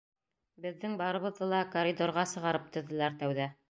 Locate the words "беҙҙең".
0.65-0.95